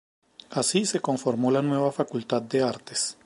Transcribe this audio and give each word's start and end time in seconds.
Así 0.49 0.87
se 0.87 0.99
conformó 0.99 1.51
la 1.51 1.61
nueva 1.61 1.91
Facultad 1.91 2.41
de 2.41 2.63
Artes. 2.63 3.19